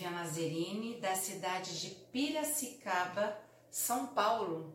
Aline, 0.00 0.94
da 1.00 1.14
cidade 1.14 1.80
de 1.80 1.90
Piracicaba, 1.90 3.38
São 3.70 4.06
Paulo. 4.06 4.74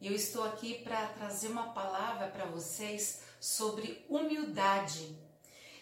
E 0.00 0.08
eu 0.08 0.14
estou 0.14 0.44
aqui 0.44 0.82
para 0.82 1.06
trazer 1.08 1.48
uma 1.48 1.72
palavra 1.72 2.26
para 2.28 2.44
vocês 2.46 3.20
sobre 3.40 4.04
humildade. 4.08 5.16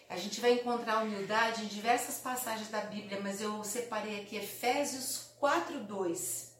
A 0.07 0.15
gente 0.15 0.39
vai 0.39 0.53
encontrar 0.53 1.03
humildade 1.03 1.63
em 1.63 1.67
diversas 1.67 2.17
passagens 2.19 2.69
da 2.69 2.81
Bíblia, 2.81 3.19
mas 3.21 3.41
eu 3.41 3.63
separei 3.63 4.21
aqui 4.21 4.35
Efésios 4.35 5.33
4:2. 5.39 6.51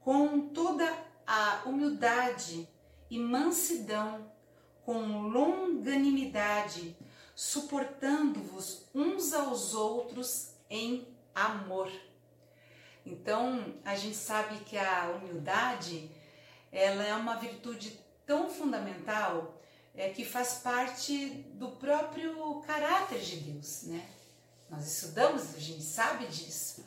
Com 0.00 0.48
toda 0.48 0.92
a 1.26 1.62
humildade 1.64 2.68
e 3.08 3.18
mansidão, 3.18 4.32
com 4.84 5.28
longanimidade, 5.28 6.96
suportando-vos 7.34 8.88
uns 8.94 9.32
aos 9.32 9.74
outros 9.74 10.54
em 10.68 11.06
amor. 11.34 11.90
Então, 13.04 13.74
a 13.84 13.94
gente 13.94 14.16
sabe 14.16 14.56
que 14.64 14.76
a 14.76 15.16
humildade, 15.16 16.10
ela 16.70 17.04
é 17.04 17.14
uma 17.14 17.36
virtude 17.36 17.98
tão 18.26 18.48
fundamental 18.48 19.60
é, 19.94 20.10
que 20.10 20.24
faz 20.24 20.60
parte 20.62 21.28
do 21.54 21.70
próprio 21.72 22.60
caráter 22.66 23.20
de 23.20 23.36
Deus, 23.36 23.82
né? 23.84 24.08
Nós 24.68 24.86
estudamos, 24.86 25.54
a 25.56 25.58
gente 25.58 25.82
sabe 25.82 26.26
disso. 26.26 26.84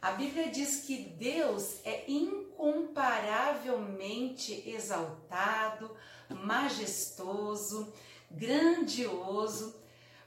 A 0.00 0.12
Bíblia 0.12 0.48
diz 0.50 0.84
que 0.84 0.96
Deus 1.18 1.80
é 1.84 2.10
incomparavelmente 2.10 4.62
exaltado, 4.68 5.94
majestoso, 6.30 7.92
grandioso, 8.30 9.74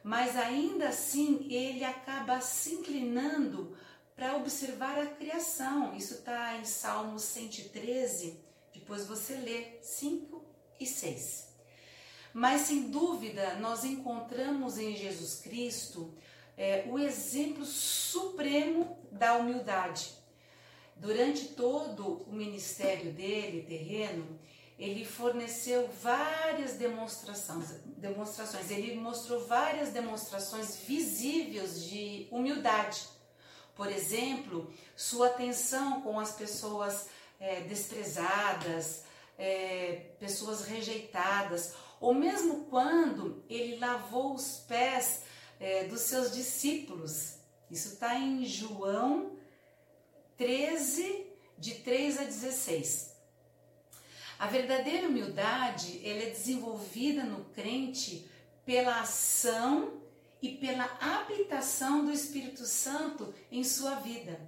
mas 0.04 0.38
ainda 0.38 0.90
assim 0.90 1.48
ele 1.50 1.84
acaba 1.84 2.40
se 2.42 2.76
inclinando 2.76 3.76
para 4.16 4.36
observar 4.36 5.00
a 5.00 5.06
criação. 5.06 5.96
Isso 5.96 6.16
está 6.16 6.58
em 6.58 6.66
Salmos 6.66 7.24
113, 7.24 8.40
depois 8.74 9.06
você 9.06 9.36
lê 9.36 9.82
5 9.82 10.44
e 10.80 10.86
6. 10.86 11.50
Mas 12.34 12.62
sem 12.62 12.90
dúvida 12.90 13.56
nós 13.56 13.84
encontramos 13.84 14.78
em 14.78 14.96
Jesus 14.96 15.42
Cristo 15.42 16.14
é, 16.58 16.86
o 16.88 17.00
exemplo 17.00 17.66
supremo 17.66 18.98
da 19.12 19.36
humildade. 19.36 20.12
Durante 20.96 21.50
todo 21.50 22.24
o 22.28 22.34
ministério 22.34 23.14
dele, 23.14 23.64
terreno, 23.64 24.38
ele 24.80 25.04
forneceu 25.04 25.90
várias 26.02 26.74
demonstrações, 26.76 27.72
demonstrações, 27.98 28.72
ele 28.72 28.96
mostrou 28.96 29.46
várias 29.46 29.90
demonstrações 29.90 30.78
visíveis 30.78 31.84
de 31.84 32.30
humildade. 32.32 33.06
Por 33.76 33.92
exemplo, 33.92 34.74
sua 34.96 35.28
atenção 35.28 36.02
com 36.02 36.18
as 36.18 36.32
pessoas 36.32 37.08
é, 37.42 37.60
desprezadas, 37.62 39.04
é, 39.38 40.14
pessoas 40.18 40.62
rejeitadas, 40.66 41.74
ou 42.00 42.14
mesmo 42.14 42.66
quando 42.70 43.44
ele 43.50 43.78
lavou 43.78 44.34
os 44.34 44.60
pés 44.60 45.24
é, 45.60 45.84
dos 45.86 46.02
seus 46.02 46.32
discípulos. 46.32 47.36
Isso 47.70 47.96
está 47.96 48.16
em 48.16 48.46
João 48.46 49.38
13, 50.38 51.28
de 51.58 51.76
3 51.76 52.20
a 52.20 52.24
16. 52.24 53.09
A 54.40 54.48
verdadeira 54.48 55.06
humildade 55.06 56.00
ela 56.02 56.24
é 56.24 56.30
desenvolvida 56.30 57.26
no 57.26 57.44
crente 57.46 58.26
pela 58.66 59.02
ação 59.02 60.02
e 60.42 60.54
pela 60.56 60.86
habitação 61.02 62.06
do 62.06 62.12
Espírito 62.14 62.66
Santo 62.66 63.34
em 63.52 63.66
sua 63.66 63.96
vida. 63.96 64.40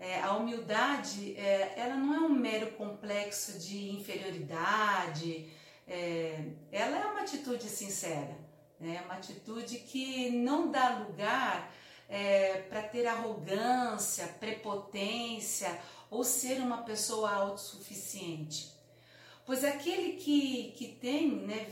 É, 0.00 0.22
a 0.22 0.32
humildade 0.32 1.36
é, 1.36 1.74
ela 1.76 1.94
não 1.94 2.14
é 2.14 2.20
um 2.20 2.30
mero 2.30 2.72
complexo 2.72 3.58
de 3.58 3.90
inferioridade, 3.90 5.46
é, 5.86 6.42
ela 6.72 6.98
é 6.98 7.04
uma 7.04 7.20
atitude 7.20 7.68
sincera, 7.68 8.34
né? 8.80 9.02
uma 9.04 9.14
atitude 9.14 9.76
que 9.78 10.30
não 10.30 10.70
dá 10.70 11.00
lugar 11.00 11.70
é, 12.08 12.62
para 12.62 12.82
ter 12.82 13.06
arrogância, 13.06 14.26
prepotência 14.40 15.78
ou 16.10 16.24
ser 16.24 16.60
uma 16.60 16.78
pessoa 16.78 17.30
autossuficiente. 17.30 18.75
Pois 19.46 19.62
aquele 19.62 20.14
que, 20.14 20.72
que, 20.76 20.88
tem, 20.88 21.30
né, 21.30 21.64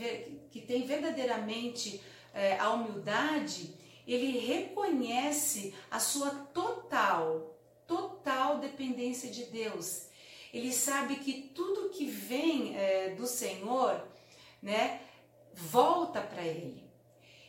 que 0.49 0.61
tem 0.61 0.87
verdadeiramente 0.87 2.01
é, 2.33 2.57
a 2.57 2.71
humildade, 2.71 3.75
ele 4.07 4.39
reconhece 4.39 5.75
a 5.91 5.99
sua 5.99 6.29
total, 6.29 7.59
total 7.85 8.59
dependência 8.59 9.29
de 9.29 9.43
Deus. 9.47 10.07
Ele 10.53 10.71
sabe 10.71 11.17
que 11.17 11.51
tudo 11.53 11.89
que 11.89 12.05
vem 12.05 12.77
é, 12.77 13.09
do 13.09 13.27
Senhor, 13.27 14.07
né, 14.61 15.01
volta 15.53 16.21
para 16.21 16.43
ele. 16.43 16.81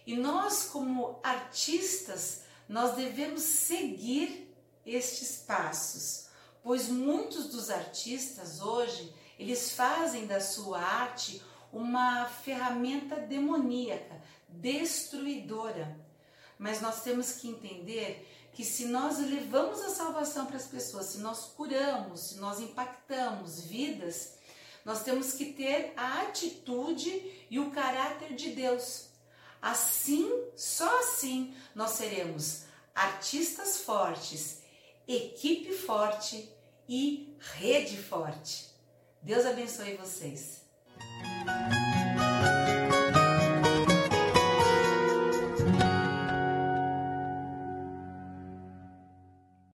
E 0.04 0.16
nós, 0.16 0.64
como 0.64 1.20
artistas, 1.22 2.42
nós 2.68 2.96
devemos 2.96 3.42
seguir 3.42 4.52
estes 4.84 5.36
passos, 5.36 6.26
pois 6.64 6.88
muitos 6.88 7.46
dos 7.48 7.70
artistas 7.70 8.60
hoje 8.60 9.12
eles 9.38 9.72
fazem 9.72 10.26
da 10.26 10.40
sua 10.40 10.80
arte 10.80 11.42
uma 11.72 12.26
ferramenta 12.26 13.16
demoníaca, 13.16 14.22
destruidora. 14.48 15.98
Mas 16.58 16.80
nós 16.80 17.02
temos 17.02 17.32
que 17.32 17.48
entender 17.48 18.26
que 18.54 18.64
se 18.64 18.86
nós 18.86 19.18
levamos 19.18 19.80
a 19.82 19.90
salvação 19.90 20.46
para 20.46 20.56
as 20.56 20.66
pessoas, 20.66 21.06
se 21.06 21.18
nós 21.18 21.44
curamos, 21.56 22.20
se 22.20 22.36
nós 22.36 22.58
impactamos 22.58 23.60
vidas, 23.60 24.38
nós 24.82 25.02
temos 25.02 25.34
que 25.34 25.52
ter 25.52 25.92
a 25.96 26.22
atitude 26.22 27.46
e 27.50 27.58
o 27.58 27.70
caráter 27.70 28.34
de 28.34 28.52
Deus. 28.52 29.08
Assim, 29.60 30.30
só 30.56 31.00
assim, 31.00 31.54
nós 31.74 31.90
seremos 31.90 32.62
artistas 32.94 33.78
fortes, 33.78 34.62
equipe 35.06 35.74
forte 35.74 36.48
e 36.88 37.36
rede 37.38 37.98
forte. 37.98 38.75
Deus 39.22 39.44
abençoe 39.44 39.96
vocês. 39.96 40.62